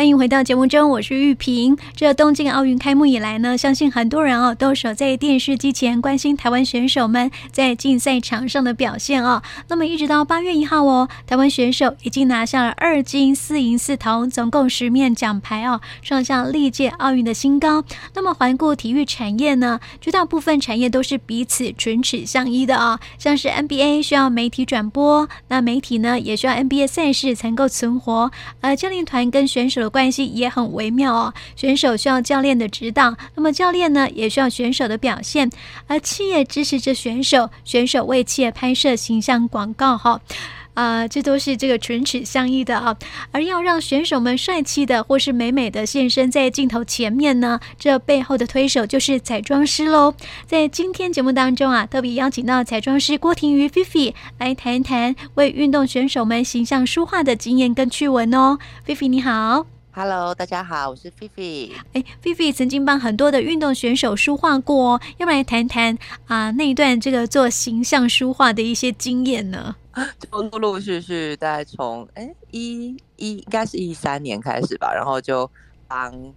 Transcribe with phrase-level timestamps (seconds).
[0.00, 1.76] 欢迎回到节目中，我是玉萍。
[1.94, 9.42] 这东京奥运开幕以来呢，相信很多人哦都守在电视机前关心台湾选手们在竞赛场上的表现哦。
[9.68, 17.84] 那么一直到八月一号哦，台湾选手已经拿下了二金四银四铜，总共十面奖牌哦，创下历届奥运的新高。
[18.14, 22.98] 那么环顾体育产业呢，绝大部分产业都是彼此唇齿相依的、哦。
[23.18, 28.30] 像是 NBA 需要媒体转播，那媒体呢也需要 NBA 赛事才能够存活。
[28.62, 29.82] 而教练团跟选手。
[29.82, 35.50] 的关系也很微妙哦，选手需要教练的指导，那么教练呢也需要选手的表现，
[35.88, 40.20] 而企业支持着选手，选手为企业拍摄形象广告哈，
[40.74, 42.96] 啊、呃，这都是这个唇齿相依的啊。
[43.32, 50.14] 而要让选手们帅气的或是美美的现身在镜头前面呢，这背后的推手就是彩妆师喽。
[50.46, 58.58] 在今天节目当中啊，特别邀请到彩妆师郭婷瑜菲菲来谈一谈为运动选手们形象梳化的经验跟趣闻哦。
[58.84, 59.79] 菲菲你好。
[59.92, 61.72] Hello，大家好，我是菲菲。
[61.92, 69.74] 哎，菲菲曾经帮很多的运动选手书画过哦，要不然来谈谈啊那一段这个做形象书画的一些经验呢？
[70.20, 75.50] 就陆陆续续，大概从哎一一应该是一三年开始吧，然后就
[75.88, 76.32] 帮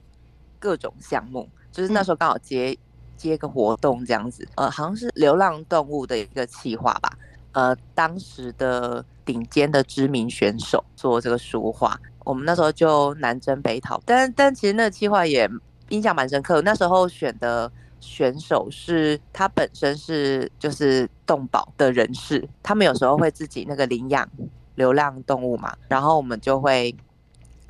[0.58, 2.78] 各种项目，就是那时候刚好接、嗯、
[3.16, 7.14] 接个活动这样子，呃，好像是流浪动物的一个企划吧，
[7.52, 12.00] 呃，当时的顶尖的知名选手做这个梳化。
[12.24, 15.50] 我们那时候就南征北讨，但但其实那个计划也
[15.90, 16.62] 印象蛮深刻。
[16.62, 24.28] 那时候选的选手是他本身是就是动保的人士，他们有时候会自己那个领养
[24.76, 26.96] 流浪动物嘛，然后我们就会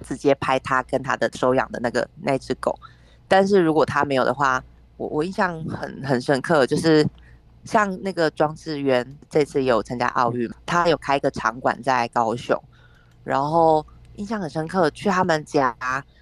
[0.02, 2.78] 直接拍他跟他的收养的那个那只狗。
[3.28, 4.64] 但是如果他没有的话，
[4.98, 7.08] 我我印象很很深刻，就是
[7.66, 12.62] 像那个庄智渊这次有参加奥运，他有开一个场馆在高雄，
[13.24, 13.84] 然后。
[14.16, 15.76] 印象很深刻，去他们家，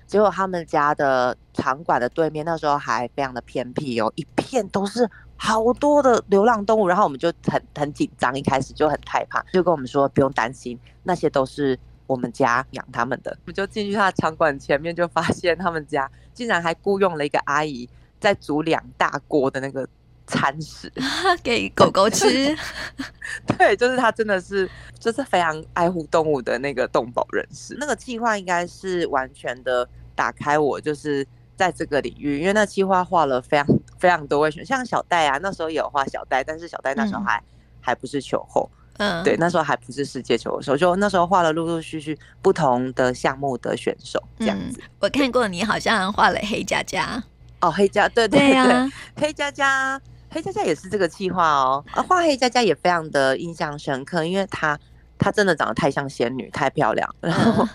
[0.07, 13.31] 结果他们家的场馆的对面，那时候还非常的偏僻哦，一片都是好多的流浪动物，然后我们就很很紧张，一开始就很害怕，就跟我们说不用担心，那些都是我们家养他们的。
[13.45, 19.87] 我们就进去他的场馆前面，就发现他们家竟然还雇佣了一个阿姨在煮两大锅的那个。
[20.31, 20.91] 餐食
[21.43, 22.55] 给狗狗吃，
[23.57, 27.75] 对，就是他真的是就是非常爱护动物的那个动保人士。
[27.77, 31.27] 那个计划应该是完全的打开我，就是
[31.57, 33.67] 在这个领域，因为那计划画了非常
[33.99, 37.43] 非常多位选手，像小戴啊，那时候也有画小戴，但是小戴那时候还、嗯、
[37.81, 44.79] 还不是球后，嗯，对，那时候还不是世界球后，就那时候画了陆陆续续不同的项目的选手这样子。
[44.81, 47.21] 嗯、我看过你好像画了黑佳佳
[47.59, 50.01] 哦，黑佳对对对，对啊、黑佳佳。
[50.33, 54.79] 黑佳佳也是这个计划哦，啊画黑佳佳也非常的印象深刻，因为她
[55.17, 57.15] 她真的长得太像仙女，太漂亮。
[57.19, 57.67] 然后，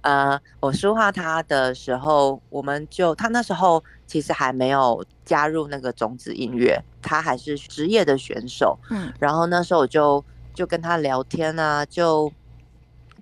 [0.00, 8.76] 呃，我书画她的时候，我们就她那时候其实还没有加入那个种子音乐，她还是职业的选手。
[8.90, 10.22] 嗯，然后那时候我就
[10.52, 12.32] 就跟她聊天啊，就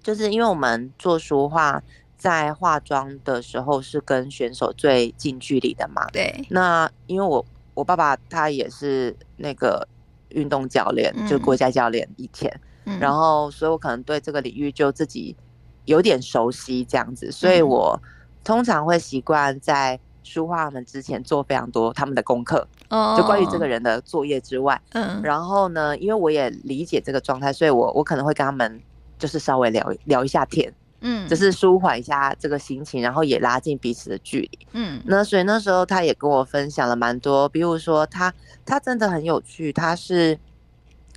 [0.03, 1.83] 就是因为我们做书画，
[2.17, 6.07] 在化妆的时候是跟选手最近距离的嘛。
[6.11, 7.45] 对，那因为我。
[7.75, 9.87] 我爸爸他也是那个
[10.29, 12.51] 运动教练，嗯、就国家教练以前，
[12.85, 15.37] 嗯、然后所以我可能对这个领域就自己
[15.85, 18.01] 有点熟悉这样子，所以我
[18.45, 28.81] 通常会习惯在书画他们之前做非常多他们的功课，哦、就关于这个人的作业之外，嗯，然后呢，因为我也理解这个状态，所以我我可能会跟他们
[29.19, 30.73] 就是稍微聊聊一下天。
[31.03, 34.59] 嗯，只是舒缓一下这个心情，然后也拉近彼此的距离。
[34.73, 38.33] 嗯，那所以那时候他也跟我分享了蛮多，比如说他
[38.65, 40.39] 他真的很有趣，他是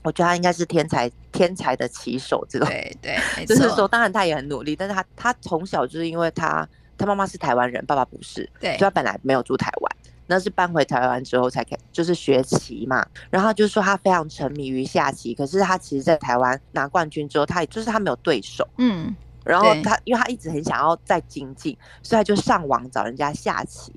[0.03, 2.68] 我觉得他应该是天才天才的棋手这种。
[2.68, 6.67] 对对， 就是说当然他也很努力，但是他他从小就是因为他
[6.97, 9.96] 他妈妈是台湾人，爸爸不是，对，所以他本来没有住台湾，
[10.28, 13.06] 那是搬回台湾之后才开就是学棋嘛。
[13.29, 18.67] 然后就是说他非常沉迷于下棋，可是他其实在台湾拿冠军之后，他也就是他没有对手。
[18.78, 19.16] 嗯。
[19.46, 23.94] 然后他，因为他一直很想要再精进，所以他就上网找人家下棋。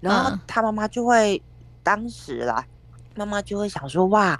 [0.00, 1.40] 然后他妈妈就会，
[1.82, 2.64] 当时啦，
[3.14, 4.38] 妈妈就会想说：哇，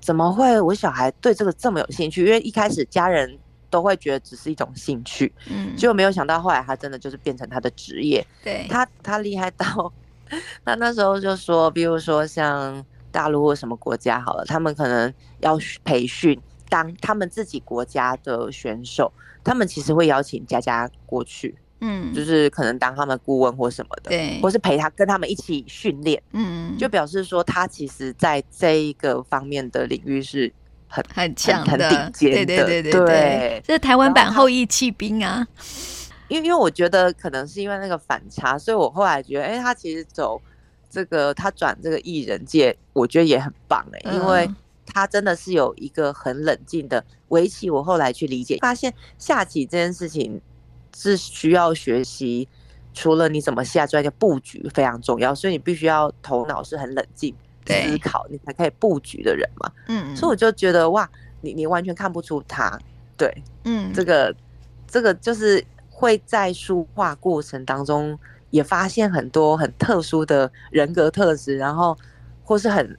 [0.00, 2.24] 怎么会我小孩对这个这么有兴趣？
[2.24, 3.38] 因为一开始家人
[3.70, 8.24] 都会觉得只是一种兴趣，嗯，结果没有想到后来他真的就是变成他的职业。
[8.42, 9.92] 对，他他厉害到，
[10.64, 19.12] 他那时候就说，比如说像大陆或什么国家好了，他们可能要培训当他们自己国家的选手。
[19.44, 30.52] 他们其实会邀请佳佳过去，嗯，就是可能当他们顾问或什么的，对，或是陪他跟他们一起训练，嗯，就表示说他其实在这一个方面的领域是
[30.86, 35.46] 很很强、很顶尖的，对对对对对，这是台湾版后裔弃兵啊，
[36.26, 40.38] 因为因为我觉得可能是因为那个反差，所以我后来觉得，哎、欸，他其实走
[40.90, 44.50] 这个他转这个艺人界，我觉得也很棒哎、欸，因为
[44.88, 47.70] 他真的是有一个很冷静的围棋。
[47.70, 50.40] 我后来去理解，发现下棋这件事情
[50.96, 52.48] 是需要学习，
[52.92, 57.34] 除了你怎么下之外，就布局非常重要，所以你必须要头脑是很冷静
[57.66, 59.70] 思考，你才可以布局的人嘛。
[59.88, 61.08] 嗯，所以我就觉得哇，
[61.40, 62.78] 你你完全看不出他，
[63.16, 63.32] 对，
[63.64, 64.34] 嗯，这个
[64.86, 65.64] 这个就是。
[66.00, 68.16] 会在书画过程当中
[68.50, 71.98] 也发现很多很特殊的人格特质，然后
[72.44, 72.96] 或是很，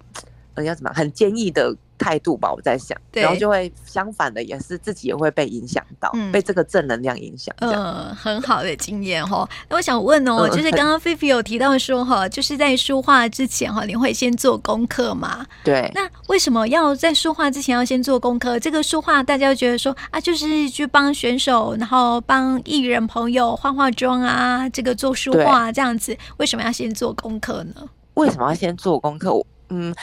[0.60, 1.76] 呃，要怎么，很坚毅的。
[2.02, 7.54] 态度吧，我在想，然后就会相反的，也是自己也会被影响到，嗯、被这个正能量影响。
[7.60, 9.46] 嗯、呃，很好的经验哈。
[9.68, 15.46] 那我想问哦，就是刚刚菲菲有提到说哈，就是在书画之前哈，你会先做功课吗？
[15.62, 15.92] 对。
[15.94, 18.58] 那为什么要在书画之前要先做功课？
[18.58, 27.90] 这个书画大家觉得说啊，就是去帮选手，然后帮艺人朋友化化妆啊，这个做书画这样子，为什么要先做功课呢？
[28.14, 29.34] 为什么要先做功课？
[29.68, 29.94] 嗯。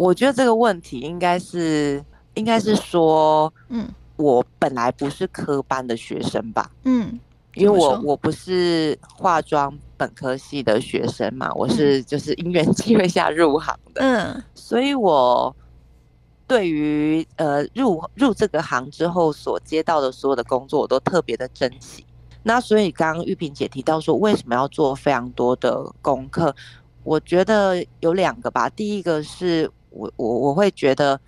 [0.00, 2.02] 我觉得这个问题应该是，
[2.32, 3.86] 应该是说，嗯，
[4.16, 7.20] 我本来不是科班的学生吧，嗯，
[7.52, 15.54] 因为我我不是化妆本科系的学生嘛，我是就是因缘机会下入行的，嗯，所以我
[16.46, 22.06] 对于呃入入这个行之后所接到的所有的工作，我都特别的珍惜。
[22.42, 26.56] 那所以刚刚玉萍姐提到说，为什么要做非常多的功课？
[27.04, 29.70] 我觉得有两个吧，第一个是。
[29.90, 31.20] 我我我会觉得，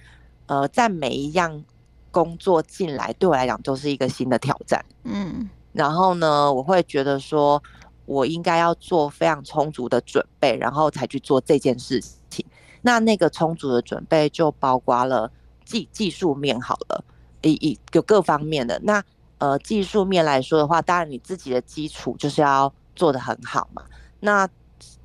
[0.46, 1.64] 呃，在每一样
[2.10, 4.84] 工作进来，对我来讲都是一个新的挑战。
[5.04, 7.62] 嗯，然后呢，我会觉得说，
[8.06, 12.00] 我应该要做非常充足的准备，然后才去做这件事
[12.30, 12.44] 情。
[12.82, 15.30] 那那个充足的准备就包括了
[15.64, 17.04] 技技术面好了，
[17.42, 18.80] 一一有各方面的。
[18.84, 19.02] 那
[19.38, 23.82] 呃，技术面来说的话，当然你自己的基础就是要做得很好嘛。
[24.20, 24.48] 那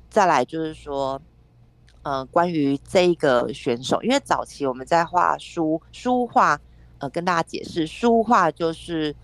[0.08, 1.20] 再来就是说。
[2.02, 6.58] 呃，关于这一个选手，因为早期我们在画书书画，
[6.98, 9.14] 呃，跟大家解释，书画就是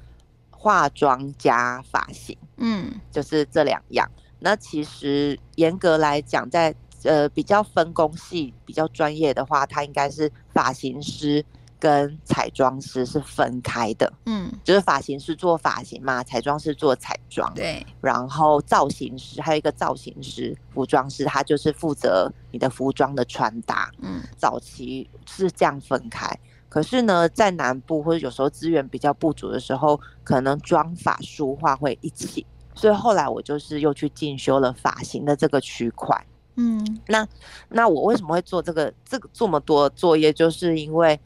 [0.50, 4.10] 化妆加发型，嗯，就是这两样。
[4.40, 6.74] 那其实严格来讲，在
[7.04, 11.44] 呃比较分工细、比较专业的话，他应该是发型师。
[11.84, 26.26] 跟彩妆师是分开的，嗯，就是发型师做发型嘛，彩妆师做彩妆，对，然后造型师还有一个造型师，服装师，他就是负责你的服装的穿搭，嗯，早期是这样分开，
[26.70, 36.18] 可是呢，在南部或者有时候资源比较不足的时候，可能妆发书画会一起，所以后来我就是又去进修了发型的这个区块，
[36.56, 37.28] 嗯，那
[37.68, 41.20] 那我为什么会做这个这个这么多作业，就是因为。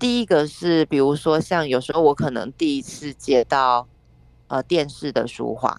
[0.00, 3.86] 第一个是，比如说像有时候我可能第一次接到
[4.48, 5.78] 呃电视的书画，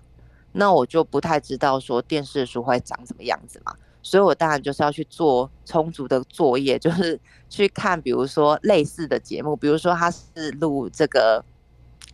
[0.51, 7.19] 那我就不太知道说电视的书画长什么样子嘛，所以我当然就是要去做充足的作业，就是
[7.49, 11.43] 去看比如说类似的节目，比如说他是录这个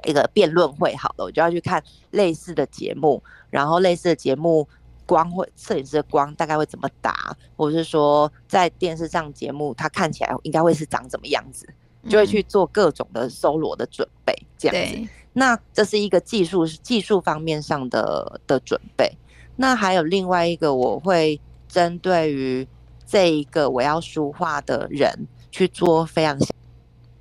[0.05, 4.65] 一个辩论会好了，我就要去看类似的节目，然后类似的节目
[5.05, 11.67] 光会摄影师的光大概会怎么打，或者是说在电视上节目它看起来应该会是长怎么样子。
[12.09, 15.09] 就会去做各种的搜罗的准备，这样子。
[15.33, 19.11] 那这是一个技术技术方面上的的准备。
[19.55, 22.67] 那还有另外一个，我会针对于
[23.05, 26.37] 这一个我要书画的人去做非常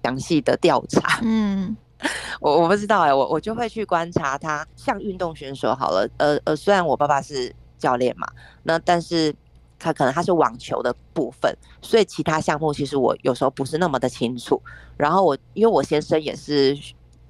[0.03, 1.21] 详细的调查。
[1.23, 1.77] 嗯，
[2.41, 8.27] 我我不知道哎、欸，我我就会去观察他，像运动选手好了，呃呃，虽然我爸爸是教练嘛，
[8.63, 9.35] 那但是。
[9.87, 14.61] 他可能他是网球的部分，所以其他项目其实我有时候不是那么的清楚。
[14.97, 16.75] 然后我因为我先生也是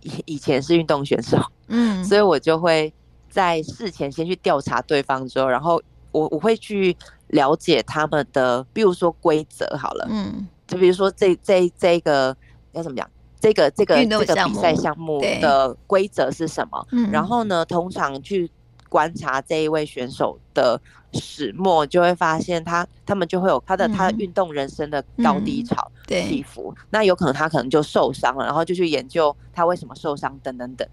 [0.01, 1.37] 以以前是运动选手，
[1.69, 2.91] 嗯， 所以我就会
[3.29, 5.83] 在事前先去调查对方之后，然后
[6.13, 6.97] 我我会去
[7.27, 12.35] 了解他们的，比如说规则好了，嗯，就比如说这这这个
[12.73, 13.07] 要怎么讲，
[13.39, 16.87] 这个这个这个比赛项目的规则是什么？
[16.93, 18.51] 嗯，然后呢，通常去。
[18.89, 20.81] 观察这一位选手的
[21.17, 26.85] 始末，就会发现他他们就会有他的、嗯、他的运动人生的高低潮、起伏、嗯。
[26.91, 30.87] 那有可能他可能就受伤了，然后就去研究他为什么受伤等等等。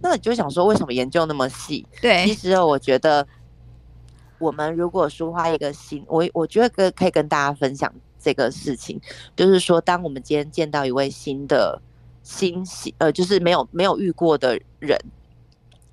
[0.00, 1.86] 那你就想说，为什么研究那么细？
[2.02, 3.26] 对，其实我觉得
[4.38, 9.00] 我们如果抒发一个新，我我觉得可可以跟大家分享这个事情，
[9.34, 11.80] 就是说，当我们今天见到一位新的
[12.22, 12.64] 新
[12.98, 14.96] 呃，就是没有没有遇过的人。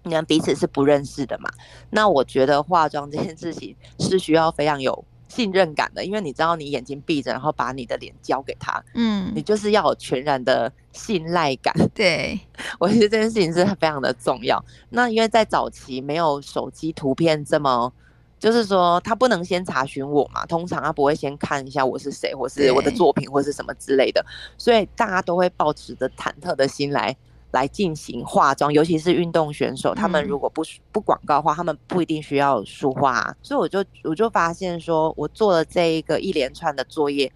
[0.05, 1.49] 你们彼此是不认识的嘛？
[1.89, 11.73] 那我觉得化妆这件事情是需要非常有信任感的，因为你知道你眼睛闭着，然后把你的脸交给他，嗯，你就是要有全然的信赖感。
[11.93, 12.39] 对，
[12.79, 14.63] 我觉得这件事情是非常的重要。
[14.89, 17.91] 那因为在早期没有手机图片这么，
[18.37, 24.23] 就是说他不能先查询我嘛，通常他不会先看一下我是谁，或是我的作品，或是什么之类的，
[24.57, 27.17] 所以大家都会抱持着忐忑的心来。
[27.55, 33.35] 来进行化妆，尤其是运动选手，他们如果不不广告的话，他们不一定需要梳化啊。
[33.41, 37.31] 所以我就我就发现说，我做了这一个一连串的作业，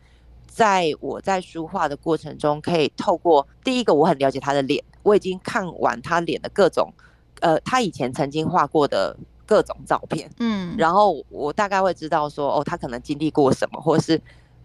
[0.46, 6.94] 在我在梳化的过程中，可以透过第一个，我很了解他的脸，我已经看完他脸的各种，
[7.40, 14.22] 呃，他以前曾经画过的各种照片，嗯，然后我大概会知道说，哦，他可能经历过什么，或是。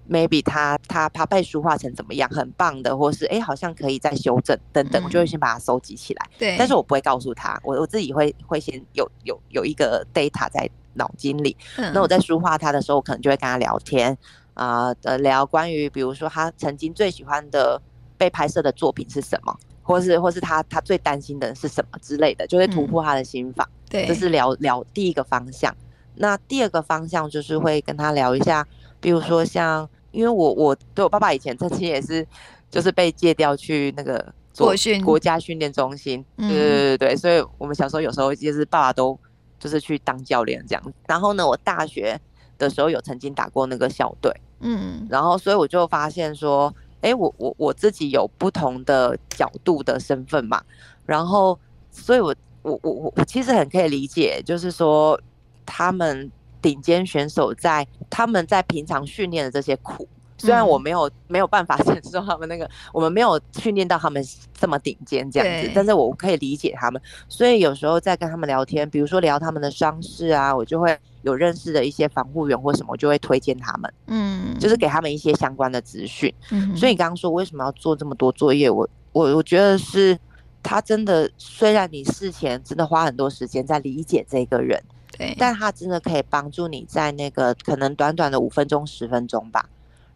[0.08, 6.30] Maybe 他他他被梳化成怎么样，很棒的，或是哎、欸，好像可以再修正等等，嗯、我就会先把它收集起来。
[6.38, 11.56] 对，但是我不会告诉他，我我自己会会先有有有一个 data 在脑筋里。
[11.76, 14.16] 嗯、那我在梳化他的时候，我可能就会跟他聊天
[14.52, 17.80] 啊，呃，聊关于比如说他曾经最喜欢的
[18.18, 23.66] 被拍摄的作品是什么，或是或是他他最担心的是什么之类的，就会突破他的心防。
[23.88, 25.75] 对、嗯，这是聊聊第一个方向。
[26.16, 28.66] 那第二个方向就是会跟他聊一下。
[29.00, 32.26] 比如说像，因为我我对我爸爸以前曾经也是，
[32.71, 34.73] 就是被借调去那个做
[35.04, 39.18] 国家训练中心，对对对对，所以我们小时候有时候就是爸爸都
[39.59, 40.92] 就是去当教练这样。
[41.09, 42.18] 然后呢，我大学
[42.56, 50.62] 的时候有曾经打过那个校队，嗯，然后所以我就发现说，哎，我我我自己有不同的角度的身份嘛，
[51.04, 51.59] 然后
[51.90, 55.21] 所以我我我我其实很可以理解，就是说
[55.66, 56.30] 他们。
[56.64, 64.25] 顶尖选手在他们在平常训练的这些苦，虽然我没有没有办法 承受他们那个，我们没有训练到他们
[64.59, 76.33] 这么顶尖这样子，但是我可以理解他们，所以有时候在跟他们聊天，比如说聊他们的伤势啊，我就会有认识的一些防护员或什么，我就会推荐他们，嗯，就是给他们一些相关的资讯。
[76.50, 80.18] 嗯，所以你刚刚说为什么要做这么多作业，我我我觉得是
[80.62, 84.83] 他真的，虽然你事前真的花很多时间在理解这个人。
[85.16, 89.68] 对，但他真的可以帮助你在那个可能短短的五分钟、十分钟吧，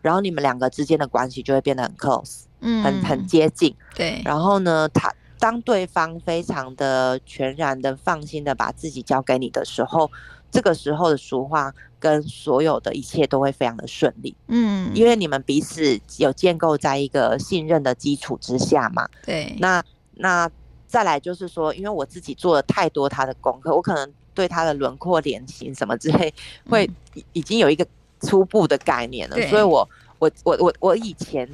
[0.03, 3.75] 然后你们两个之间的关系就会变得很 close，嗯，很很接近。
[3.95, 10.11] 对，然后呢，他当对方非常的全然的放心的把自己交给你的时候，
[10.51, 14.37] 这个时候的说话跟所有的一切都会非常的顺利。
[14.49, 19.09] 嗯，因为你们彼此有建构在一个信任的基础之下嘛。
[19.25, 19.83] 对，那
[20.15, 20.51] 那
[20.87, 24.13] 再来就是说，因为我自己做了太多他的功课，我可能。
[24.39, 26.33] 对它的轮廓、脸型什么之类，
[26.71, 26.89] 会
[27.33, 27.85] 已经有一个
[28.21, 29.37] 初步的概念了。
[29.37, 29.89] 嗯、所以我
[30.21, 31.45] 我我我我以前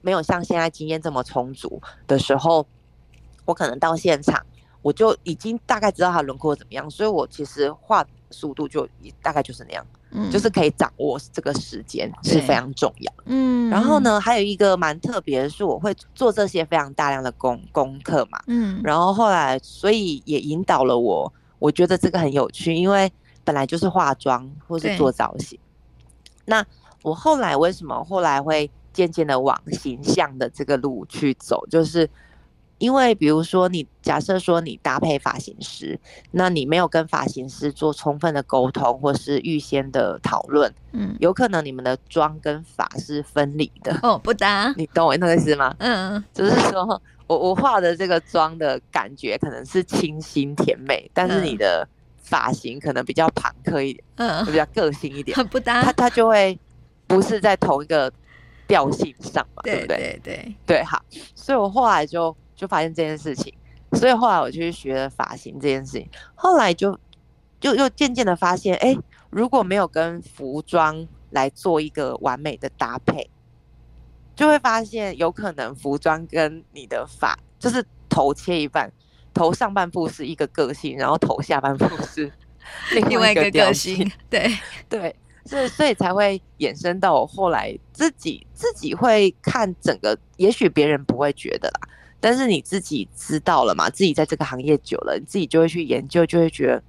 [0.00, 2.64] 没有像现在经验这么充足的时候，
[3.44, 4.42] 我可能到现场
[4.80, 8.88] 我就已经大概知道它轮廓怎么样，所以我其实画速度就
[9.20, 13.12] 大概就是那样，嗯，就是可以掌握这个时间是非常重要。
[13.26, 21.30] 嗯，然后呢，还有一个蛮特别的是，我会做这些非常大量的功功课嘛，嗯，然后后来所以也引导了我。
[21.60, 23.12] 我觉得这个很有趣，因为
[23.44, 25.56] 本来就是化妆或是做造型。
[26.46, 26.66] 那
[27.02, 31.64] 我后来为什么后来会渐渐的往形象的这个路去走？
[31.70, 32.10] 就是
[32.78, 36.00] 因为比如说你假设说你搭配发型师，
[36.32, 45.74] 那你没有跟发型师做充分的沟通或是预先的讨论，嗯，有可能你们的妆跟发是分离的哦，不搭，你懂我那个意思吗？
[45.78, 47.00] 嗯，就是说。
[47.30, 51.86] 我我化的这个妆的感觉可能是清新甜美，但是你的
[52.18, 56.58] 发型可能比较朋克一点，嗯，比较个性一点， 很不搭，它它就会
[57.06, 58.12] 不是在同一个
[58.66, 59.96] 调性上嘛，对不对？
[59.96, 61.00] 对对对对，好，
[61.36, 63.54] 所以我后来就就发现这件事情，
[63.92, 66.98] 所以后来我就去学了发型这件事情，后来就
[67.60, 68.96] 就又渐渐的发现，哎，
[69.30, 73.30] 如果没有跟服装来做一个完美的搭配。
[74.40, 78.90] 就会发现，有可能服装跟你的发就是头切一半，
[79.34, 82.32] 头上半部是一个个性，然后头下半部 是
[82.92, 84.10] 另外一个个性。
[84.30, 84.50] 对
[84.88, 96.82] 对，所以所以才会衍生到我后来自己自己会看整个，也许别人不会觉得啦，但是你自己知道了嘛，自己在这个行业久了，你自己就会去研究，就会觉得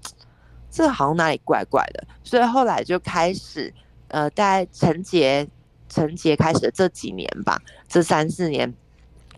[0.69, 2.01] 这好像哪里怪怪的。
[2.23, 3.73] 所以后来就开始
[4.07, 5.45] 呃，在陈杰。
[5.93, 8.73] 陈杰开始的这几年吧，这三四年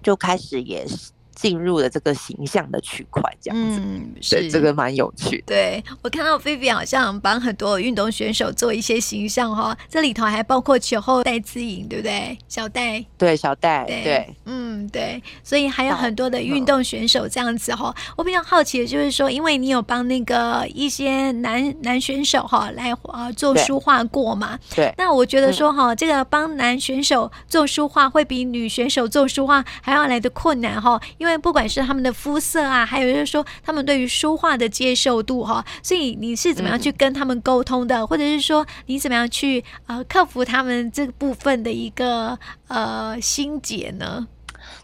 [0.03, 5.43] 就开始也是进入了这个形象的区块，这样子，嗯，对，这个蛮有趣的。
[5.47, 12.37] 对，我看到菲菲好像帮很多运动选手做一些形象哈，这里头还包括球后戴资颖，对不对？
[12.47, 17.93] 小戴，对，小戴，对，对嗯，对，所以还有很多的运动选手这样子哈。
[18.15, 31.01] 我比较好奇的就是说，因为你有帮那个一些男男选手哈来啊做书画过嘛，对，那我觉得说哈，这个帮男选手做书画会比女选手做书画还要来的困难哈。
[31.23, 42.37] 因为不管是他们的肤色啊，还有就是说他们对于书画的接受度哈，所以你是怎么样去跟他们沟通的，嗯、或者是说你怎么样去呃克服他们这部分的一个
[42.67, 44.27] 呃心结呢？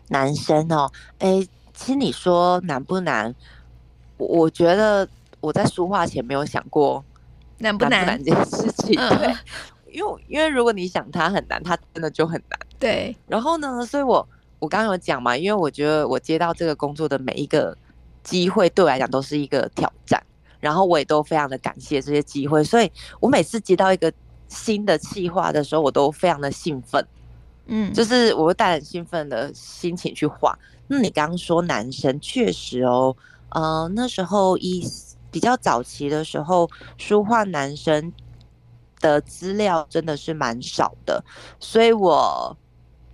[0.08, 3.36] 男生哦，哎，其实你说难不难？
[4.16, 5.06] 我我觉得
[5.42, 7.04] 我在书画前没有想过
[7.58, 9.36] 难不难，这件事情，嗯、对，
[9.92, 12.58] 因为因为如果你想他很难，他真的就很难。
[12.80, 14.26] 对，然后呢，所以我。
[14.60, 17.76] 我刚刚有讲嘛，因为我觉得我接到这个工作的每一个
[18.24, 20.22] 机会，对我来讲都是一个挑战，
[20.60, 24.12] 然后我也都非常的感谢这些机会，所以我每次接到一个
[24.50, 27.08] 新的企划的时候，我都非常的兴奋，
[27.68, 30.60] 嗯，就是我会带很兴奋的心情去画。
[30.88, 33.16] 那你刚刚说男生确实哦，
[33.52, 34.86] 呃，那时候一
[35.32, 38.12] 比较早期的时候，书画男生
[39.00, 41.24] 的资料真的是蛮少的，
[41.60, 42.58] 所以我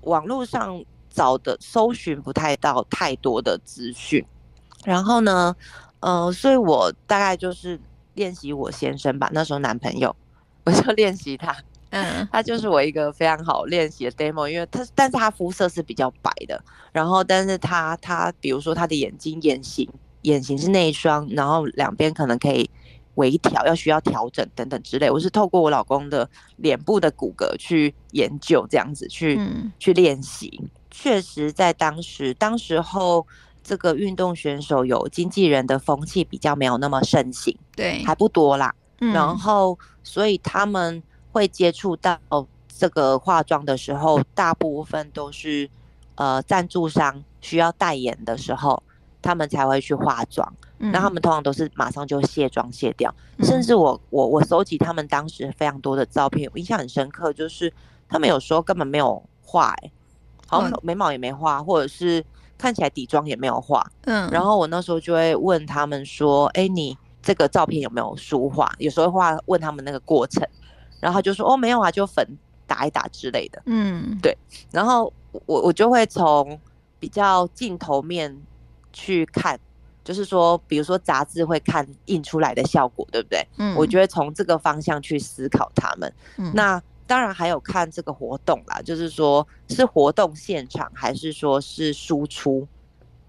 [0.01, 0.83] 网络上。
[1.15, 4.23] 找的搜寻不太到太多的资讯，
[4.83, 5.55] 然后呢，
[6.01, 7.79] 呃，所以我大概就是
[8.15, 10.13] 练习我先生吧，那时候男朋友，
[10.65, 11.55] 我就练习他，
[11.91, 19.89] 嗯，他就是我一个非常好练习的 demo，因为他，但是他肤色是比较白的，然后，但是他他比如说他的眼睛眼型
[20.23, 22.69] 眼型是内双，然后两边可能可以
[23.15, 30.61] 微调，要需要调整等等之类，我是透过我老公的脸部的骨骼去研究这样子去、嗯、去练习。
[30.97, 33.27] 确实，在当时，当时候
[33.61, 38.73] 这个运动选手有经纪人的风气比较没有那么盛行，对，还不多啦。
[39.01, 42.17] 嗯、然后，所以他们会接触到
[42.69, 45.69] 这个化妆的时候，大部分都是
[46.15, 48.81] 呃赞助商需要代言的时候，
[49.21, 50.51] 他们才会去化妆。
[50.77, 57.71] 那、嗯、他们通常都是马上就卸妆卸掉，嗯、甚至我我我搜集他们当时非常多的照片，我印象很深刻，就是
[58.07, 59.91] 他们有时候根本没有化、欸。
[60.47, 62.23] 好像眉毛也没画，或者是
[62.57, 63.85] 看起来底妆也没有画。
[64.03, 70.47] 嗯，然后我那时候就会问他们说：“哎，你这个照片有没有书画？”有时候画问他们那个过程，
[70.99, 72.25] 然后他就说：“哦，没有啊，就粉
[72.67, 74.37] 打一打之类的。”嗯，对。
[74.71, 75.11] 然后
[75.45, 76.59] 我我就会从
[76.99, 78.35] 比较镜头面
[78.93, 79.59] 去看，
[80.03, 83.45] 就是说，比如说杂志会看印出来的效果，对不对？
[83.57, 86.13] 嗯，我就会从这个方向去思考他们。
[86.37, 86.81] 嗯，那。
[87.07, 92.67] 当然还有看这个活动啦，就是说是活动现场还是说是输出，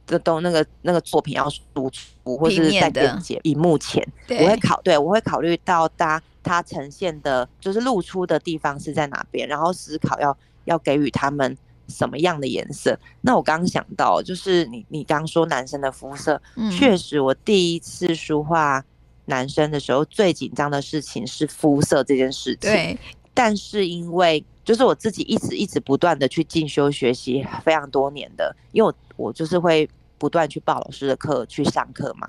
[0.06, 11.56] 这都那个那个作品要输出，或是在电节荧幕前，我会考对，我会考虑到它它呈现的，就是露出的地方是在哪边，然后思考要要给予他们
[11.88, 12.98] 什么样的颜色。
[13.20, 18.82] 那我刚刚想到，就是你你刚说男生的肤色，嗯，确实我第一次书画
[19.26, 22.70] 男生的时候，最紧张的事情是肤色这件事情。
[22.70, 22.98] 对。
[23.36, 32.26] 但是因为就是我自己一直一直不断的去进修学习非常多年的，因为我我就是会不断去报老师的课去上课嘛。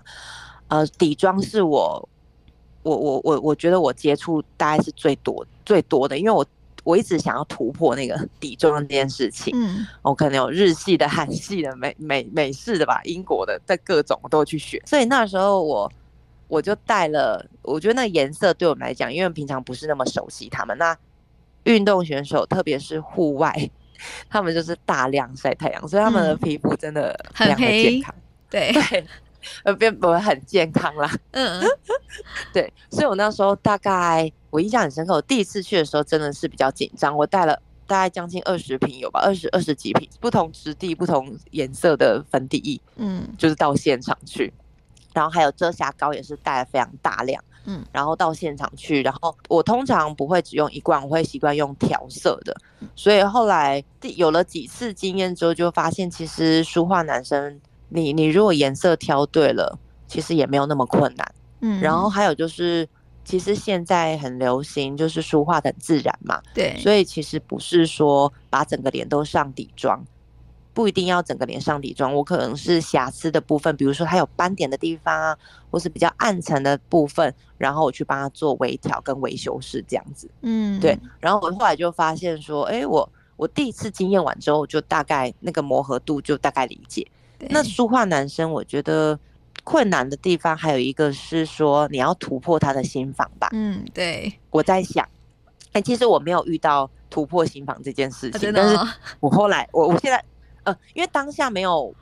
[0.68, 2.10] 呃，底妆是我
[2.84, 6.46] 我我我我觉得我接触大概是最多最多的，因为我
[6.84, 9.54] 我一直想要突破那个底妆这件事情。
[9.56, 14.84] 嗯，我可能有日系的、韩系的、美美美式的吧，英国的，在各种我都去学。
[14.86, 15.90] 所以那时候我。
[16.48, 20.78] 我就带了，我觉得那个颜色对我们来讲，因为平常不是那么熟悉他们。
[20.78, 20.98] 那
[21.64, 23.70] 运动选手，特别是户外，
[24.30, 28.16] 他们就是大量晒太阳，所以他们的皮肤真的非常的健康。
[28.50, 29.06] 对对，
[29.64, 31.12] 呃，变不会很健康啦。
[31.32, 31.62] 嗯，
[32.54, 37.14] 对，所以我那时候大概我印象很深刻，我第一次去的时候真的是比较紧张。
[37.18, 44.54] 我带了大概将近二十瓶有吧，二十二十几瓶不同质地、不同颜色的粉底液，嗯，就是到现场去。
[45.18, 52.56] 然后还有遮瑕膏也是带了非常大量，嗯，然后到现场去，然后我通常不会只用一罐，我会习惯用调色的，
[52.96, 53.84] 所以后来
[54.16, 59.76] 有了几次经验之后，就发现其实书画男生，你你如果颜色挑对了，
[60.08, 62.88] 其实也没有那么困难，嗯，然后还有就是，
[63.26, 70.00] 其实现在很流行就是书画很自然嘛，对，所以其实不是说把整个脸都上底妆。
[70.78, 75.36] 不一定要整个脸上底妆，我可能是瑕疵的部分，比如说它有斑点的地方啊，
[75.72, 80.30] 或是比较暗沉的部分，然后我去帮他做微调跟维修饰这样子。
[80.42, 80.96] 嗯，对。
[81.20, 87.08] 然后我后来就发现说，哎，我我第一次经验完之后，就大概那个磨合度就大概理解。
[87.50, 89.20] 那书画男生，我觉得
[89.64, 93.50] 困难的地方还有一个是说你要突破他的心房吧。
[93.52, 94.32] 嗯，对。
[94.52, 95.04] 我在想，
[95.70, 98.78] 哎、欸，其实我没有遇到突破心房这件事情，但是
[99.20, 100.24] 我后来，我我现在，
[100.68, 101.94] 呃，因为当下没有，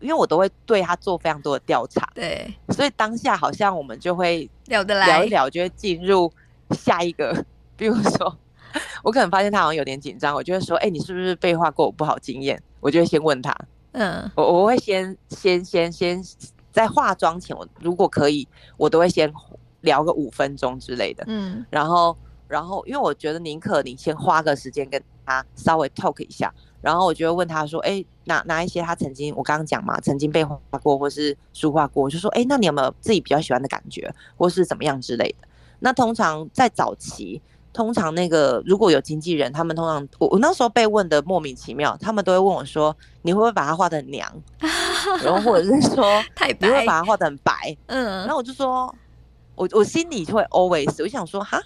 [0.00, 6.30] 因为我都会对他做非常多的调查，对，所以当下好像我们就会聊得来，聊一聊，就会进入
[6.70, 7.44] 下一个，
[7.76, 8.36] 比如说。
[9.02, 13.56] 我可能发现他好像有点紧张，我就会说：“哎、欸，你是不是被画过我不好经验？”我就会先问他。
[13.92, 16.22] 嗯，我我会先先先先
[16.70, 19.32] 在化妆前，我如果可以，我都会先
[19.80, 21.24] 聊个五分钟之类的。
[21.28, 22.14] 嗯，然后
[22.46, 35.48] 然后因为我觉得宁可你先花个时间跟他稍微 talk 一下，然后我就会问他说：“哎、欸，哪哪一些他曾经我刚刚讲嘛，曾经被画过或是书画过，我就说：哎、欸，那你有没有自己比较喜欢的感觉，或是怎么样之类的？
[35.80, 44.28] 那通常在早期。”通常那个如果有经纪人，他们通常我我那时候被问的莫名其妙，他们都会问我说：“你会不会把他画的很娘？
[45.22, 48.92] ”然后或者是说： “太白，你会把他画的很白？”嗯，然后我就说
[49.54, 51.60] ：“我我心里就会 always，我想说哈，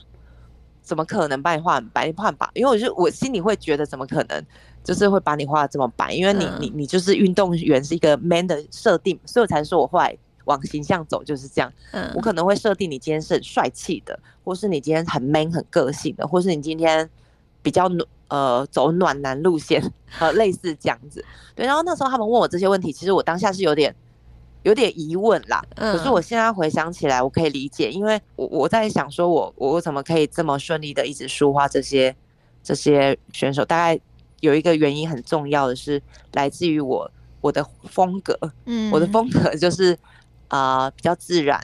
[0.82, 2.08] 怎么可能把你画很白？
[2.08, 4.44] 你画很白，因为我就我心里会觉得怎么可能，
[4.82, 6.12] 就是会把你画的这么白？
[6.12, 10.16] 因为你、嗯、你你就是运动员是一个 man 的设定，所以我才说我坏。
[10.46, 17.08] 往形象走就是这样，嗯，我可能会设定你今天是很帅气的，或是你今天很 man 很个性的，或是你今天
[17.62, 19.80] 比较暖呃走暖男路线，
[20.18, 21.24] 呃类似这样子。
[21.54, 23.94] 对，然后那时候他们问我这些问题，其实我当下是有点
[24.64, 25.64] 有点疑问啦。
[25.76, 32.12] 可是我现在回想起来，我可以理解，因为我我在想说我我怎么可以这么顺利的一直抒发这些
[32.64, 34.00] 这些选手，大概
[34.42, 36.02] 有一个原因很重要的是
[36.34, 39.98] 来自于我我的风格，嗯，我的风格就是。
[40.52, 41.58] 啊、呃，比较自然，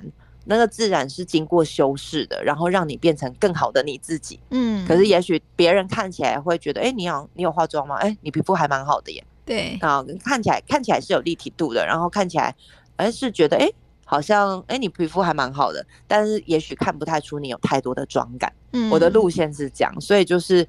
[0.47, 4.41] 那个自然是经过修饰的，然后让你变成更好的你自己。
[4.49, 7.97] 嗯，可是也许别人看起来会觉得，哎、欸，你有你有化妆吗？
[7.97, 9.23] 哎、欸，你皮肤还蛮好的耶。
[9.45, 12.57] 对啊，看起来看起来是有立体度的，然后看起来，
[12.97, 13.75] 哎，是觉得，哎、欸，
[14.07, 18.51] 好像，哎、欸，你皮肤还蛮好的，但是也许看不太出你有太多的妆感。
[18.73, 20.67] 嗯，我的路线是这样，所以就是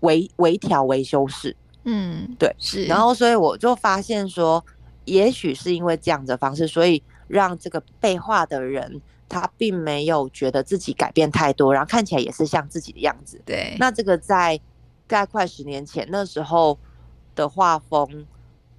[0.00, 1.56] 微微调、微修饰。
[1.84, 2.84] 嗯，对，是。
[2.84, 4.64] 然后，所以我就发现说，
[5.04, 7.02] 也许是因为这样的方式，所以。
[7.30, 13.40] 让这个被画的人，他并没有觉得自己改变太多，然后看起来也是像自己的样子。
[13.46, 14.58] 对，那这个在
[15.06, 16.76] 在快十年前那时候
[17.36, 18.26] 的画风，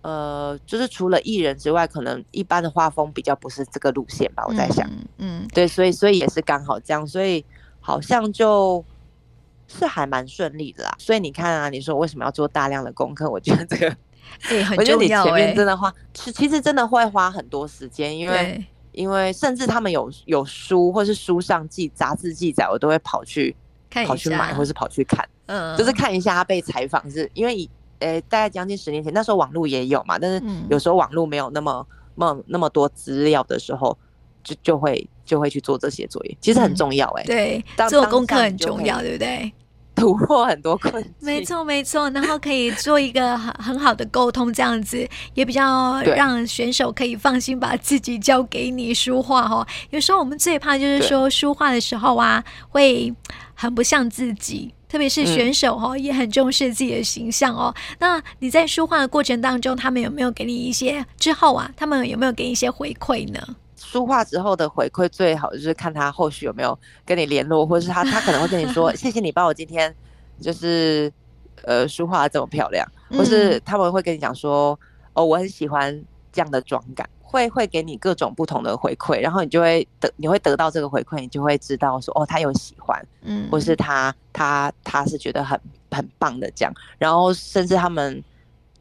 [0.02, 4.44] 呃，就是除了艺人之外，可能一般的画风比较不是这个路线吧。
[4.46, 5.06] 我在想，嗯，
[5.44, 7.46] 嗯对，所以所以也是刚好这样，所以
[7.80, 8.84] 好像就
[9.78, 10.96] 是还蛮顺利的啦。
[10.98, 13.30] 所以你看啊，你说为什么要做大量的功课？
[13.30, 13.96] 我觉得这个。
[14.50, 23.54] 欸、很重要，我觉得你前面真的花，其其实真的会花很多时间，因为因为甚至他们有有书或是书上记杂志记载，我都会跑去
[24.06, 33.98] 跑去买或是跑去看，嗯，就是看一下他被采访，是因为以呃大概将近十年前，那时候网络也有嘛，但是有时候网络没有那么那么那么多资料的时候，
[34.44, 39.52] 就就会就会去做这些作业，其实很重要哎、欸，对，做功课很重要，对不对？
[40.02, 49.66] 突破很多困境， 没错没错，然后可以做一个很很好的沟通，这样子也比较让选手可以放心把自己交给你书画哦。
[49.92, 53.14] 有时候我们最怕就是说书画的时候啊，会
[53.54, 57.74] 很不像自己，特别是选手哦，也很重视自己的形象哦。
[58.00, 63.40] 那你在书画的过程当中，他们有没有给你一些之后啊，他们有没有给你一些回馈呢？
[63.92, 69.94] 书画之后的回馈最好就是看他后续有没有跟你联络，或者是他他可能会跟你说 谢谢你帮我今天
[70.40, 71.12] 就是
[71.64, 74.80] 呃书画这么漂亮，或是他们会跟你讲说
[75.12, 76.02] 哦我很喜欢
[76.32, 85.60] 这样的妆感，会会给你各种不同的回馈，然后你就会得你会得到这个回馈，你就会知道说哦他有喜欢，嗯，或是他他他是觉得很
[85.92, 88.24] 很棒的这样，然后甚至他们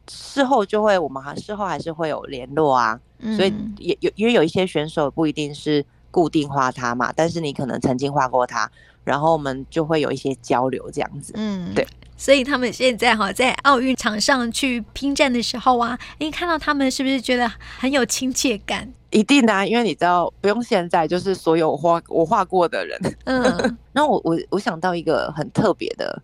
[0.07, 2.97] 事后就会我们还事后还是会有联络啊。
[3.35, 8.69] 所以也有，因为有一些选手不一定是固定画他嘛，但是你可能曾经画过他，
[9.03, 11.33] 然后我们就会有一些交流这样子。
[11.35, 11.87] 嗯，对。
[12.17, 18.87] 所以他们现在哈在奥运场上去拼战的时候啊，你看到他们是不是觉得很有亲切感？
[19.09, 22.99] 一定的啊，因为你知道，不用现在，就是所有画我画过的人。
[23.23, 23.77] 嗯。
[23.91, 26.21] 那我我我想到一个很特别的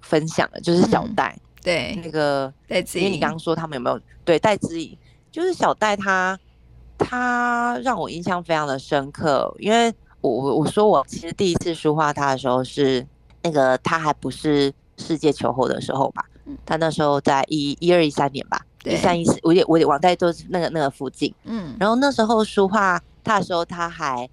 [0.00, 1.38] 分享的，就是小戴。
[1.38, 2.00] 嗯、对。
[2.02, 4.98] 那个戴资颖，因为你刚刚说他们有没有对戴资颖？
[5.38, 6.36] 就是小戴他，
[6.98, 13.06] 他让我印象非常的深刻，因为我我说我其实第一次书画他的时候是
[13.44, 16.24] 那个他还不是世界球后的时候吧，
[16.66, 24.28] 他那时候在一一二一三年吧，一三一四，我也我也忘在都是那个那个附近，嗯，然后那时候书画他的时候他还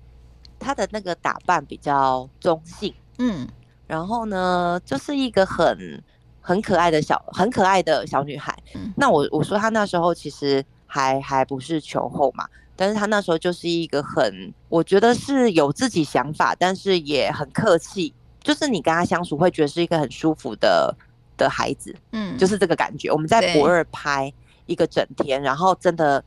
[0.57, 3.47] 他的那个打扮比较中性，嗯，
[3.85, 6.03] 然后呢就是一个很
[6.41, 8.57] 很可爱的小很可爱的小女孩，
[8.95, 10.65] 那我我说她那时候其实。
[10.85, 20.95] 还还不是球后嘛，但是他那时候就是一个很，我觉得是有自己想法，但是也很客气，就是你跟他相处会觉得是一个很舒服的
[21.37, 23.11] 的孩子，嗯，就是这个感觉。
[23.11, 24.31] 我们在博二拍
[24.65, 26.23] 一个整天，然后真的，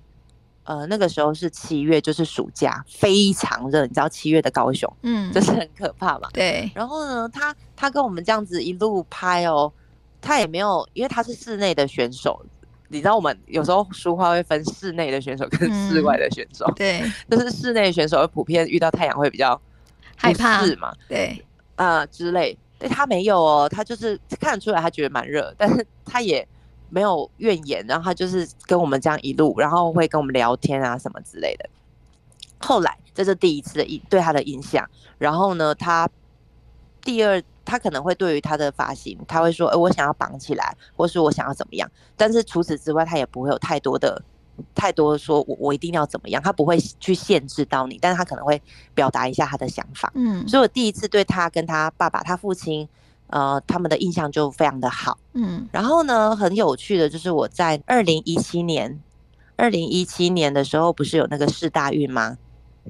[0.65, 6.71] 呃，那个时候是七月，就是暑假，非常热，你知道七月的高雄，嗯，就是很可怕嘛，对。
[6.75, 9.73] 然后呢，他他跟我们这样子一路拍哦，
[10.21, 12.45] 他也没有，因为他是室内的选手。
[12.89, 19.61] 你知道我们有时候书画会分室内的选手跟室外的选手，嗯、对， 就是室内选手普遍遇到太阳会比较
[20.17, 21.45] 害怕嘛，对，
[21.77, 22.57] 啊、呃、之类。
[22.79, 26.47] 对，他没有哦，他就是看得出来他觉得蛮热，但是他也
[26.91, 31.69] 没有怨言，然后他就是跟我们这样一路，然后会跟我们聊天啊什么之类的。
[32.59, 36.09] 后来这是第一次的印对他的印象，然后呢，他
[37.03, 37.43] 第二。
[37.69, 44.21] 他可能会对于他的发型，他会说：“呃，我想要绑起来，或是我想要怎么样。”但是除此之外，他也不会有太多的、
[44.75, 46.41] 太多的说“我我一定要怎么样”。
[46.43, 48.61] 他不会去限制到你，但是他可能会
[48.95, 50.11] 表达一下他的想法。
[50.15, 52.89] 嗯，所以我第一次对他跟他爸爸、他父亲，
[53.27, 55.19] 呃，他们的印象就非常的好。
[55.35, 58.99] 嗯，然后呢，很有趣的就是我在二零一七年，
[59.57, 62.39] 二零一七年的时候，不是有那个世大运吗？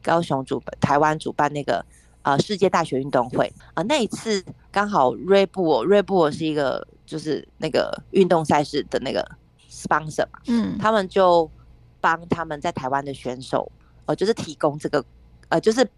[0.02, 1.84] 高雄主办，台湾主办那个。
[2.28, 3.50] 呃，世界大学运动会。
[3.68, 9.26] 啊，呃，那一次刚好 Red Bull，Red Bull 是一个就是那个运动赛事的那个
[9.70, 11.50] sponsor 嘛，嗯，他们就
[12.02, 13.72] 帮他们在台湾的选手，
[14.04, 15.02] 呃，就是提供这个，
[15.48, 15.88] 呃，就是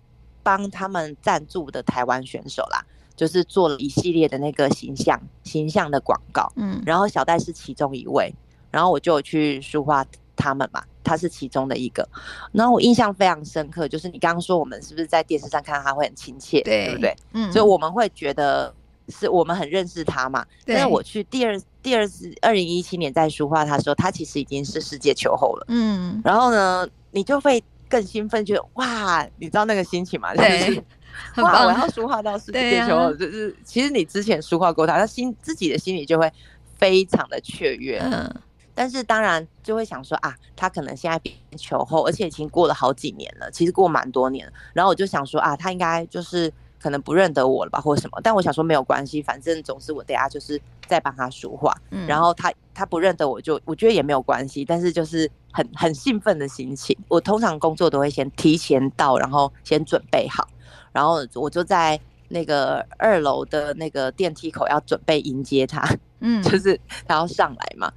[0.44, 2.80] 帮他们赞助的台湾选手啦，
[3.16, 8.32] 就是做了一系列的那个形象形象的广告，嗯，然后小戴是其中一位，
[8.70, 10.06] 然后我就去书画
[10.40, 10.82] 他们嘛。
[11.02, 12.08] 他是其中的一个，
[12.52, 17.16] 然后我印象非常深刻，就是你刚刚说我们是不是在电视上看到他会很亲切，对，对不对？
[17.32, 18.72] 嗯，所以我们会觉得
[19.08, 20.46] 是我们很认识他嘛。
[20.64, 20.76] 对。
[20.76, 25.64] 但是我去第二第二次二零一七年在书画他的时候，他其实已经是世界球后了。
[25.68, 26.20] 嗯。
[26.24, 30.32] 然后呢，你就会更兴奋，觉得哇，你知道那个心情吗？
[30.36, 30.84] 对是
[31.42, 36.32] 哇，我要书画到世界球后，就是其实你之前书画过他，他心自己的心里就会
[36.78, 37.98] 非常的雀跃。
[37.98, 38.32] 嗯。
[38.80, 44.50] 但是当然就会想说啊，他可能现在变球后，而且已经过了好几年了，其实过蛮多年。
[44.72, 48.18] 然后我就想说啊，他应该就是可能不认得我了吧，或者什么。
[48.22, 51.76] 但我想说没有关系，反正总是我等下就是在帮他说话。
[51.90, 52.06] 嗯。
[52.06, 56.96] 然后他他不认得我就我觉得也没有关系，但是就是很很兴奋的心情。
[57.06, 60.48] 我通常工作都会先提前到，然后先准备好，
[60.90, 65.86] 然后我就在那个二楼的那个电梯口要准备迎接他。
[66.20, 66.42] 嗯。
[66.42, 67.92] 就是他要上来嘛。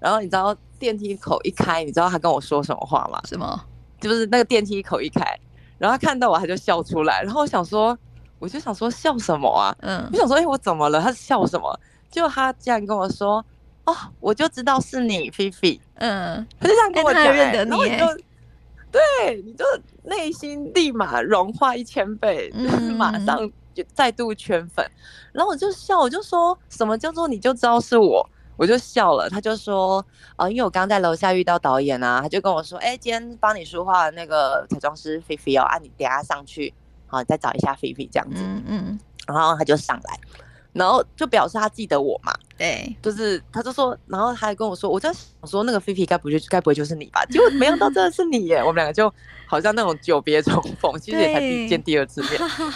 [0.00, 3.20] 然后你知道电梯口一开，你知道他跟我说什么话吗？
[3.24, 3.60] 什么？
[4.00, 5.24] 就是那个电梯口一开，
[5.76, 7.98] 然后他看到我他就笑出来，然后我想说，
[8.38, 9.74] 我就想说笑什么啊？
[9.80, 11.00] 嗯，我想说，哎，我怎么了？
[11.00, 11.80] 他笑什么？
[12.10, 13.44] 结果他竟然跟我说，
[13.84, 15.80] 哦，我就知道是你，菲菲。
[15.94, 18.22] 嗯，他就这样跟我讲，欸，认得你，然后你就，
[18.92, 19.64] 对，你就
[20.04, 23.38] 内心立马融化一千倍，嗯，就是马上
[23.74, 24.88] 就再度圈粉。
[25.32, 28.24] 然后我就笑，我就说什么叫做你就知道是我？
[28.58, 30.04] 我就笑了，他就说，
[30.36, 36.74] 哦，因为我刚在楼下遇到导演啊，他就跟我说，哎，今天帮你说话的那个彩妆师菲菲哦，啊，你等下上去，
[37.06, 40.18] 好，你再找一下菲菲这样子，嗯嗯，然后他就上来，
[40.72, 47.24] 然后就表示他记得我嘛，对，就是他就说，然后他还跟我说，我在想说那个菲菲该不就该不会就是你吧？
[47.26, 49.12] 结果没想到真的是你耶，我们两个就
[49.46, 52.32] 好像那种久别重逢，其实也才第见第二次面，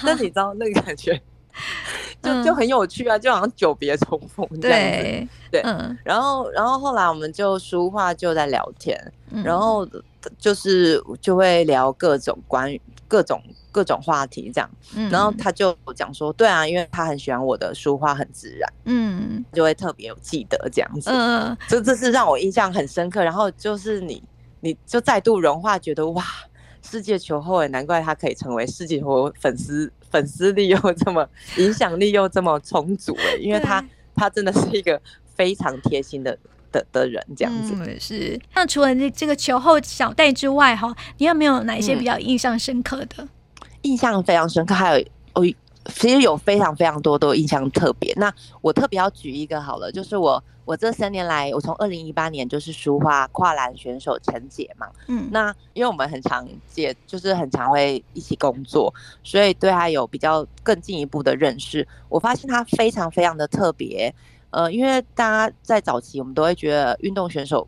[0.06, 1.20] 但你知道那个感觉。
[2.22, 5.28] 就就很有趣啊， 就好像久别重逢这样子。
[5.50, 5.62] 对，
[6.04, 8.96] 然后然后后来我们就书画就在聊天，
[9.30, 9.86] 嗯、然后
[10.38, 14.70] 就是就会聊各种关于各种各种话题这样。
[14.94, 21.10] 嗯、然后他就讲说，对啊，因为他很喜欢我的书画很自然，嗯，就会特别有记得这样子。
[21.10, 23.22] 嗯，这这是让我印象很深刻。
[23.22, 24.22] 然后就是你
[24.60, 26.24] 你就再度融化，觉得哇，
[26.92, 29.90] 世界球后也难怪他可以成为世界球粉丝。
[30.12, 31.26] 粉丝力又这么，
[31.56, 33.82] 影响力又这么充足哎，因为他
[34.14, 35.00] 他真的是一个
[35.34, 36.36] 非常贴心的
[36.70, 37.72] 的的人，这样子。
[37.78, 38.38] 嗯，是。
[38.54, 43.22] 那除了这这个球后小戴之外，哈，你有没有哪一些比较印象深刻的？
[43.22, 43.28] 嗯，
[43.80, 45.42] 印象非常深刻，还有哦。
[45.86, 48.12] 其实有非常非常多都印象特别。
[48.16, 58.92] 那我特别要举一个好了，就是我我这三年来，我从二零一八年就是书画跨栏选手陈姐嘛，嗯，那因为我们很常见，就是很常会一起工作，
[59.24, 61.86] 所以对她有比较更进一步的认识。
[62.08, 64.14] 我发现她非常非常的特别，
[64.50, 67.66] 呃，因为大家在早期我们都会觉得运动选手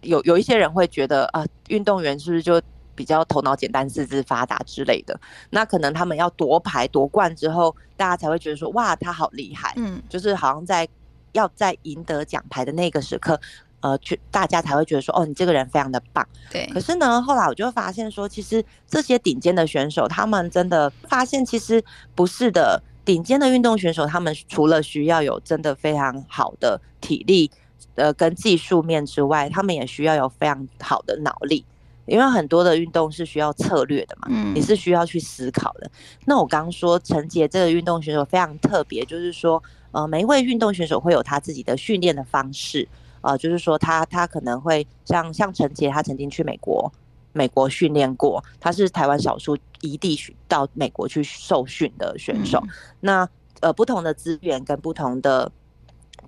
[0.00, 2.60] 有有一些人会觉得啊，运动员是不是就
[2.94, 5.18] 比较头脑简单、四肢发达之类的，
[5.50, 9.72] 那可能他们要夺牌夺冠之后，大家才会觉得说哇，他好厉害。
[9.76, 10.88] 嗯，就是好像在
[11.32, 13.40] 要在赢得奖牌的那个时刻，
[13.80, 16.26] 呃，去大家才会觉得说，哦，你这个人非常的棒。
[16.50, 16.66] 对。
[16.72, 22.82] 可是呢，后来我就发现说，其实这些顶尖的选手，他们真的发现其实不是的。
[23.04, 27.50] 顶尖的运动选手，他们除了需要有真的非常好的体力，
[27.96, 31.62] 呃，跟技术面之外，他们也需要有非常好的脑力，
[32.06, 35.90] 因为很多的运动是需要策略的嘛，嗯，你是需要去思考的。
[36.26, 39.62] 那我刚刚说陈杰这个运动选手非常特别，就是说，
[39.92, 42.88] 呃，每一位运动选手会有他自己的训练的方式，
[43.20, 46.92] 呃，就是说他他可能会像像陈杰，他曾经去美国。
[47.36, 52.60] 美国训练过，他是台湾少数移地到美国去受训的选手。
[52.62, 52.68] 嗯、
[53.00, 55.50] 那呃，不同的资源跟不同的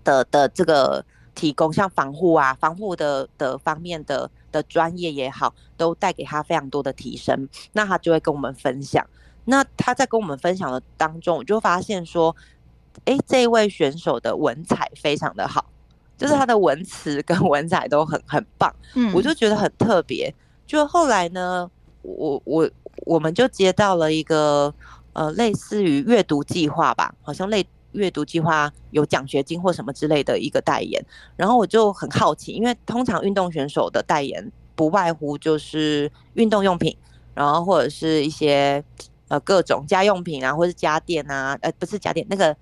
[0.02, 7.48] 的的这个提供，像防护啊、防护的的方面的的专业也好，都带给他非常多的提升。
[7.72, 9.04] 那他就会跟我们分享。
[9.44, 12.34] 那他在跟我们分享的当中，我就发现说，
[13.04, 15.64] 哎，这一位选手的文采非常的好，
[16.18, 18.74] 就是他的文词跟文采都很很棒。
[18.94, 20.34] 嗯，我就觉得很特别。
[20.66, 21.70] 就后来呢，
[22.02, 22.68] 我我
[23.04, 24.74] 我们就接到了一个
[25.12, 27.64] 呃类似于阅读计划吧，好像类
[27.96, 31.04] 阅读计划有奖学金或什么之类的一个代言，
[31.36, 36.96] 然后我就很好奇，因为通常运动选手的代言不外乎就是运动用品，
[37.34, 38.82] 然后或者是一些
[39.28, 42.56] 呃各种家用品啊，或者是家电啊，呃不是家电那个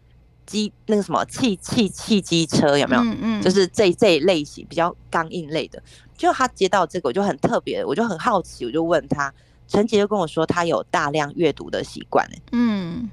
[0.46, 3.02] 机那个什么汽汽汽机车有没有？
[3.02, 5.82] 嗯嗯，就是这这一类型比较刚硬类的。
[6.16, 9.34] 就他接到这个，我就很特别，我就很好奇，我就问他，
[9.66, 13.10] 陈杰就跟我说，他有大量阅读的习惯，嗯，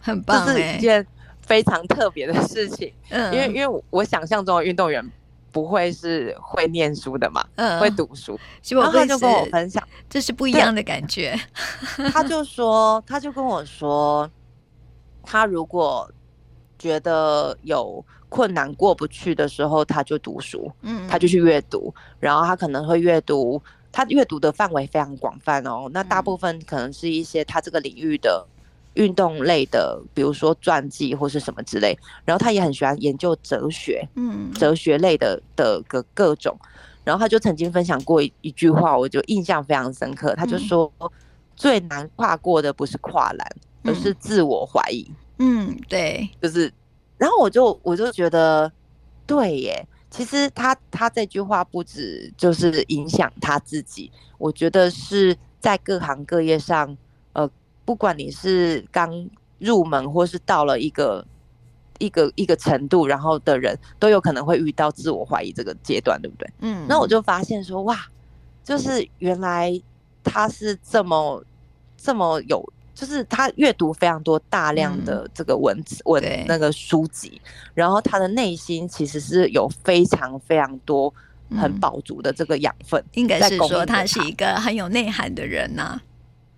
[0.00, 1.06] 很棒， 这是一件
[1.50, 5.04] 非常特别的事情，嗯，因为因为我想象中的运动员
[5.50, 11.36] 不会是会念书的嘛，嗯，会读书，然后他就跟我分享，这是不一样的感觉，
[12.12, 14.30] 他就说，他就跟我说，
[15.24, 16.08] 他如果
[16.78, 18.04] 觉得有。
[18.32, 23.60] 困难过不去的时候，他就读书，嗯，他就去阅读，然后他可能会阅读，
[23.90, 25.90] 他阅读的范围非常广泛哦。
[25.92, 28.46] 那大部分可能是一些他这个领域的
[28.94, 31.96] 运动类的，比如说传记或是什么之类。
[32.24, 36.56] 然后他也很喜欢研究哲学，嗯，哲学类的的个各种。
[37.02, 40.34] 然后他就曾经分享过一一句话，我就印象非常深刻。
[40.34, 40.92] 他就说，
[41.56, 45.10] 最难跨过的不是跨栏，而是自我怀疑。
[45.38, 46.72] 嗯，对，就是。
[47.16, 48.70] 然后我就我就觉得，
[49.26, 56.96] 对耶，其实他他这句话不止就是影响他自己，我觉得是在各行各业上，
[57.34, 57.50] 呃，
[57.90, 61.26] 不管你是刚入门或是到了一个
[61.98, 66.48] 一个一个程度，然后的人都有可能会遇到自我怀疑这个阶段，对不对？
[66.60, 67.98] 嗯，那我就发现说，哇，
[68.62, 69.76] 就是原来
[70.22, 71.44] 他是这么
[71.96, 72.64] 这么有。
[72.94, 77.40] 就是他阅读非常多大量的这个文字、嗯、文那个书籍，
[77.74, 81.12] 然后他的内心其实是有非常非常多
[81.58, 86.02] 很饱足的这个养分，应该是说他是一个很有内涵的人呐、啊。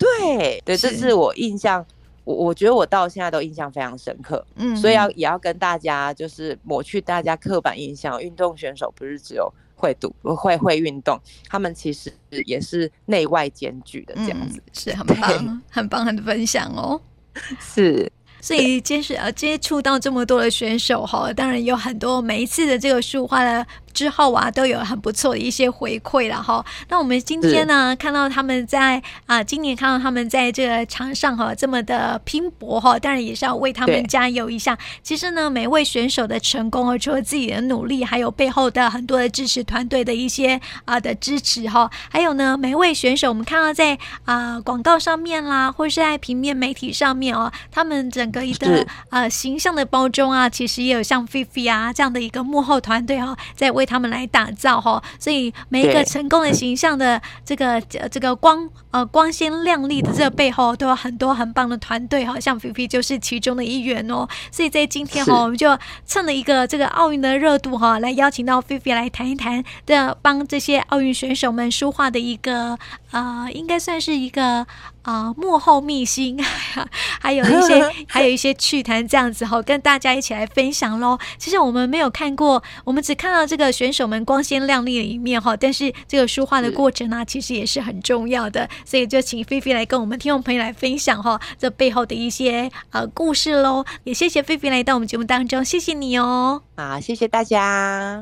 [0.03, 1.85] 对对，这是我印象，
[2.25, 4.45] 我我觉得我到现在都印象非常深刻。
[4.57, 9.53] 嗯，所以要也要跟大家就是抹去大家刻板印象，运动选手不是只有。
[9.75, 12.13] 会读会会运动，他们其实
[12.47, 17.01] 也是内外兼具的这样子，嗯、是很棒，很棒，很分享哦，
[17.59, 18.09] 是。
[18.41, 23.67] 所以接触呃接触到这么多的选手哈，当然有很多每一次的这个书画的。
[23.93, 26.65] 之后啊，都有很不错的一些回馈了哈。
[26.89, 34.77] 那我们今天呢，看到他们在啊、呃，今年看到他们在这个场上哈，这么的拼搏哈，当然也是要为他们加油一下。
[35.03, 41.91] 其实呢，每位选手的成功啊，除了自己的努力，还有背后的很多的支持团队的一些啊、呃、的支持哈。
[42.09, 53.82] 还有呢，每位选手，我们看到在啊、呃、广告上面啦，或是在平面媒体上面哦，他们整个一个啊形象的包装啊，其实也有像菲菲啊这样的一个幕后团队哈，在为。
[53.83, 64.27] 为他们来打造哈，所以每一个成功的形象的这个这个光呃光鲜亮丽的这个背后，都有很多很棒的团队哈，像菲菲就是其中的一员哦。
[64.53, 72.79] 所以在今天哈，我们就趁了一个这个奥运的热度哈，来邀请到菲菲来谈一谈的，帮这些奥运选手们书画的一个
[73.13, 74.67] 呃，应该算是一个。
[75.03, 76.39] 啊、呃，幕后秘辛，
[77.21, 81.19] 还有一些， 还有一些趣谈，这样子哈，跟大家一起来分享喽。
[81.39, 88.71] 其实我们没有看过，我们只看到这个选手们光鲜亮丽的一面哈，但是这个书画的过程呢，其实也是很重要的。
[88.85, 93.85] 所以就请菲菲来跟我们听众朋友来分享哈，这背后的一些呃故事喽。
[94.05, 96.63] 也谢谢菲菲来到我们节目当中，谢谢你哦。
[96.77, 98.21] 好，谢谢大家。